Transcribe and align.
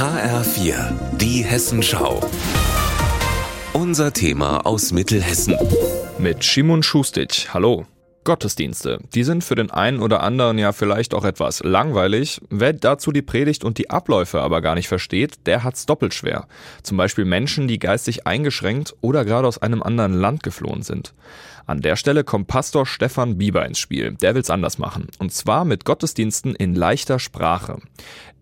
HR4, 0.00 0.94
die 1.18 1.44
Hessenschau. 1.44 2.22
Unser 3.74 4.14
Thema 4.14 4.64
aus 4.64 4.92
Mittelhessen. 4.92 5.54
Mit 6.18 6.42
Shimon 6.42 6.82
Schustic. 6.82 7.48
Hallo. 7.52 7.84
Gottesdienste. 8.30 9.00
Die 9.12 9.24
sind 9.24 9.42
für 9.42 9.56
den 9.56 9.72
einen 9.72 9.98
oder 9.98 10.22
anderen 10.22 10.56
ja 10.56 10.70
vielleicht 10.70 11.14
auch 11.14 11.24
etwas 11.24 11.64
langweilig. 11.64 12.40
Wer 12.48 12.72
dazu 12.72 13.10
die 13.10 13.22
Predigt 13.22 13.64
und 13.64 13.76
die 13.76 13.90
Abläufe 13.90 14.40
aber 14.40 14.60
gar 14.60 14.76
nicht 14.76 14.86
versteht, 14.86 15.46
der 15.46 15.64
hat's 15.64 15.84
doppelt 15.84 16.14
schwer. 16.14 16.46
Zum 16.84 16.96
Beispiel 16.96 17.24
Menschen, 17.24 17.66
die 17.66 17.80
geistig 17.80 18.28
eingeschränkt 18.28 18.94
oder 19.00 19.24
gerade 19.24 19.48
aus 19.48 19.58
einem 19.58 19.82
anderen 19.82 20.14
Land 20.14 20.44
geflohen 20.44 20.82
sind. 20.82 21.12
An 21.66 21.80
der 21.80 21.96
Stelle 21.96 22.24
kommt 22.24 22.48
Pastor 22.48 22.86
Stefan 22.86 23.38
Bieber 23.38 23.64
ins 23.64 23.78
Spiel. 23.78 24.12
Der 24.12 24.34
will's 24.34 24.50
anders 24.50 24.78
machen. 24.78 25.08
Und 25.18 25.32
zwar 25.32 25.64
mit 25.64 25.84
Gottesdiensten 25.84 26.54
in 26.54 26.74
leichter 26.74 27.18
Sprache. 27.18 27.78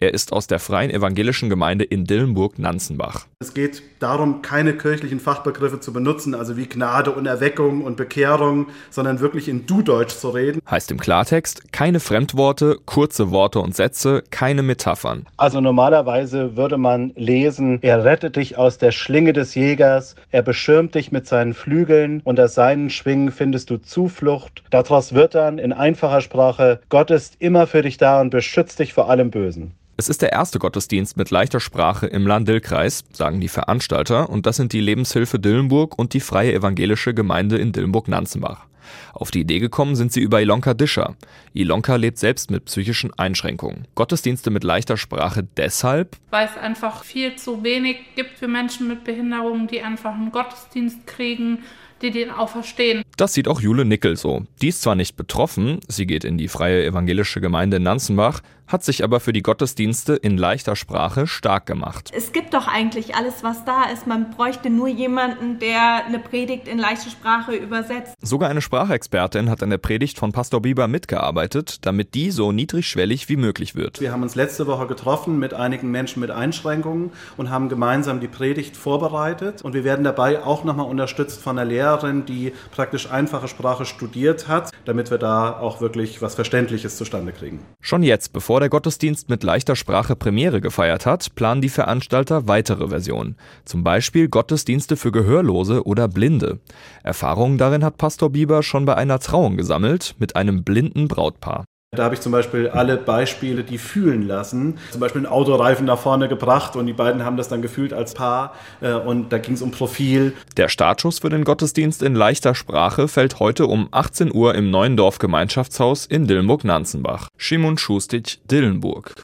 Er 0.00 0.14
ist 0.14 0.32
aus 0.32 0.46
der 0.46 0.60
Freien 0.60 0.90
Evangelischen 0.90 1.50
Gemeinde 1.50 1.84
in 1.84 2.04
Dillenburg-Nanzenbach. 2.04 3.26
Es 3.40 3.52
geht 3.52 3.82
darum, 3.98 4.42
keine 4.42 4.76
kirchlichen 4.76 5.18
Fachbegriffe 5.18 5.80
zu 5.80 5.92
benutzen, 5.92 6.34
also 6.34 6.56
wie 6.56 6.68
Gnade 6.68 7.10
und 7.10 7.26
Erweckung 7.26 7.82
und 7.82 7.96
Bekehrung, 7.96 8.68
sondern 8.90 9.20
wirklich 9.20 9.48
in 9.48 9.66
Du-Deutsch 9.78 10.16
zu 10.16 10.30
reden. 10.30 10.60
Heißt 10.68 10.90
im 10.90 10.98
Klartext, 10.98 11.72
keine 11.72 12.00
Fremdworte, 12.00 12.78
kurze 12.84 13.30
Worte 13.30 13.60
und 13.60 13.76
Sätze, 13.76 14.24
keine 14.30 14.64
Metaphern. 14.64 15.24
Also 15.36 15.60
normalerweise 15.60 16.56
würde 16.56 16.78
man 16.78 17.12
lesen, 17.14 17.78
er 17.82 18.04
rettet 18.04 18.34
dich 18.34 18.58
aus 18.58 18.78
der 18.78 18.90
Schlinge 18.90 19.32
des 19.32 19.54
Jägers, 19.54 20.16
er 20.32 20.42
beschirmt 20.42 20.96
dich 20.96 21.12
mit 21.12 21.28
seinen 21.28 21.54
Flügeln, 21.54 22.22
unter 22.24 22.48
seinen 22.48 22.90
Schwingen 22.90 23.30
findest 23.30 23.70
du 23.70 23.76
Zuflucht. 23.76 24.64
Daraus 24.70 25.12
wird 25.12 25.36
dann 25.36 25.58
in 25.58 25.72
einfacher 25.72 26.22
Sprache, 26.22 26.80
Gott 26.88 27.12
ist 27.12 27.36
immer 27.38 27.68
für 27.68 27.82
dich 27.82 27.98
da 27.98 28.20
und 28.20 28.30
beschützt 28.30 28.80
dich 28.80 28.92
vor 28.92 29.08
allem 29.08 29.30
Bösen. 29.30 29.74
Es 29.96 30.08
ist 30.08 30.22
der 30.22 30.32
erste 30.32 30.58
Gottesdienst 30.58 31.16
mit 31.16 31.30
leichter 31.30 31.60
Sprache 31.60 32.08
im 32.08 32.26
Lahn-Dill-Kreis, 32.26 33.04
sagen 33.12 33.40
die 33.40 33.48
Veranstalter, 33.48 34.28
und 34.28 34.46
das 34.46 34.56
sind 34.56 34.72
die 34.72 34.80
Lebenshilfe 34.80 35.38
Dillenburg 35.38 35.96
und 35.96 36.14
die 36.14 36.20
Freie 36.20 36.52
Evangelische 36.52 37.14
Gemeinde 37.14 37.58
in 37.58 37.70
Dillenburg-Nanzenbach. 37.70 38.66
Auf 39.12 39.30
die 39.30 39.40
Idee 39.40 39.58
gekommen 39.58 39.96
sind 39.96 40.12
sie 40.12 40.20
über 40.20 40.40
Ilonka 40.40 40.74
Discher. 40.74 41.16
Ilonka 41.52 41.96
lebt 41.96 42.18
selbst 42.18 42.50
mit 42.50 42.66
psychischen 42.66 43.12
Einschränkungen. 43.18 43.86
Gottesdienste 43.94 44.50
mit 44.50 44.64
leichter 44.64 44.96
Sprache 44.96 45.46
deshalb, 45.56 46.16
weil 46.30 46.46
es 46.46 46.56
einfach 46.56 47.04
viel 47.04 47.36
zu 47.36 47.62
wenig 47.62 47.96
gibt 48.16 48.38
für 48.38 48.48
Menschen 48.48 48.88
mit 48.88 49.04
Behinderungen, 49.04 49.66
die 49.66 49.82
einfach 49.82 50.14
einen 50.14 50.32
Gottesdienst 50.32 51.06
kriegen, 51.06 51.60
die 52.02 52.10
den 52.10 52.30
auch 52.30 52.48
verstehen. 52.48 53.02
Das 53.16 53.34
sieht 53.34 53.48
auch 53.48 53.60
Jule 53.60 53.84
Nickel 53.84 54.16
so. 54.16 54.44
Die 54.62 54.68
ist 54.68 54.82
zwar 54.82 54.94
nicht 54.94 55.16
betroffen, 55.16 55.80
sie 55.88 56.06
geht 56.06 56.24
in 56.24 56.38
die 56.38 56.48
Freie 56.48 56.84
Evangelische 56.84 57.40
Gemeinde 57.40 57.78
in 57.78 57.82
Nanzenbach, 57.82 58.40
hat 58.68 58.84
sich 58.84 59.02
aber 59.02 59.18
für 59.18 59.32
die 59.32 59.42
Gottesdienste 59.42 60.14
in 60.14 60.36
leichter 60.36 60.76
Sprache 60.76 61.26
stark 61.26 61.66
gemacht. 61.66 62.12
Es 62.14 62.32
gibt 62.32 62.54
doch 62.54 62.68
eigentlich 62.68 63.14
alles, 63.16 63.42
was 63.42 63.64
da 63.64 63.84
ist. 63.84 64.06
Man 64.06 64.30
bräuchte 64.30 64.70
nur 64.70 64.88
jemanden, 64.88 65.58
der 65.58 66.04
eine 66.04 66.18
Predigt 66.18 66.68
in 66.68 66.78
leichter 66.78 67.10
Sprache 67.10 67.54
übersetzt. 67.54 68.14
Sogar 68.20 68.50
eine 68.50 68.60
Sprachexpertin 68.78 69.50
hat 69.50 69.60
an 69.64 69.70
der 69.70 69.78
Predigt 69.78 70.20
von 70.20 70.30
Pastor 70.30 70.62
Bieber 70.62 70.86
mitgearbeitet, 70.86 71.84
damit 71.84 72.14
die 72.14 72.30
so 72.30 72.52
niedrigschwellig 72.52 73.28
wie 73.28 73.36
möglich 73.36 73.74
wird. 73.74 74.00
Wir 74.00 74.12
haben 74.12 74.22
uns 74.22 74.36
letzte 74.36 74.68
Woche 74.68 74.86
getroffen 74.86 75.40
mit 75.40 75.52
einigen 75.52 75.90
Menschen 75.90 76.20
mit 76.20 76.30
Einschränkungen 76.30 77.10
und 77.36 77.50
haben 77.50 77.68
gemeinsam 77.68 78.20
die 78.20 78.28
Predigt 78.28 78.76
vorbereitet. 78.76 79.62
Und 79.62 79.74
wir 79.74 79.82
werden 79.82 80.04
dabei 80.04 80.44
auch 80.44 80.62
nochmal 80.62 80.86
unterstützt 80.86 81.40
von 81.40 81.58
einer 81.58 81.68
Lehrerin, 81.68 82.24
die 82.24 82.52
praktisch 82.70 83.10
einfache 83.10 83.48
Sprache 83.48 83.84
studiert 83.84 84.46
hat, 84.46 84.70
damit 84.84 85.10
wir 85.10 85.18
da 85.18 85.58
auch 85.58 85.80
wirklich 85.80 86.22
was 86.22 86.36
Verständliches 86.36 86.96
zustande 86.96 87.32
kriegen. 87.32 87.58
Schon 87.80 88.04
jetzt, 88.04 88.32
bevor 88.32 88.60
der 88.60 88.68
Gottesdienst 88.68 89.28
mit 89.28 89.42
leichter 89.42 89.74
Sprache 89.74 90.14
Premiere 90.14 90.60
gefeiert 90.60 91.04
hat, 91.04 91.34
planen 91.34 91.62
die 91.62 91.68
Veranstalter 91.68 92.46
weitere 92.46 92.86
Versionen. 92.86 93.34
Zum 93.64 93.82
Beispiel 93.82 94.28
Gottesdienste 94.28 94.96
für 94.96 95.10
Gehörlose 95.10 95.84
oder 95.84 96.06
Blinde. 96.06 96.60
Erfahrungen 97.02 97.58
darin 97.58 97.82
hat 97.82 97.96
Pastor 97.96 98.30
Bieber 98.30 98.62
schon 98.68 98.84
bei 98.84 98.94
einer 98.94 99.18
Trauung 99.18 99.56
gesammelt 99.56 100.14
mit 100.18 100.36
einem 100.36 100.62
blinden 100.62 101.08
Brautpaar. 101.08 101.64
Da 101.96 102.04
habe 102.04 102.14
ich 102.14 102.20
zum 102.20 102.32
Beispiel 102.32 102.68
alle 102.68 102.98
Beispiele, 102.98 103.64
die 103.64 103.78
fühlen 103.78 104.28
lassen. 104.28 104.76
Zum 104.90 105.00
Beispiel 105.00 105.20
einen 105.20 105.32
Autoreifen 105.32 105.86
nach 105.86 105.98
vorne 105.98 106.28
gebracht 106.28 106.76
und 106.76 106.84
die 106.84 106.92
beiden 106.92 107.24
haben 107.24 107.38
das 107.38 107.48
dann 107.48 107.62
gefühlt 107.62 107.94
als 107.94 108.12
Paar 108.12 108.54
äh, 108.82 108.92
und 108.92 109.32
da 109.32 109.38
ging 109.38 109.54
es 109.54 109.62
um 109.62 109.70
Profil. 109.70 110.34
Der 110.58 110.68
Startschuss 110.68 111.20
für 111.20 111.30
den 111.30 111.44
Gottesdienst 111.44 112.02
in 112.02 112.14
leichter 112.14 112.54
Sprache 112.54 113.08
fällt 113.08 113.40
heute 113.40 113.66
um 113.66 113.88
18 113.90 114.34
Uhr 114.34 114.54
im 114.54 114.70
neuen 114.70 114.98
Dorfgemeinschaftshaus 114.98 116.04
in 116.04 116.26
Dillenburg-Nanzenbach. 116.26 117.28
Schimon 117.38 117.78
Schustic, 117.78 118.46
Dillenburg. 118.50 119.14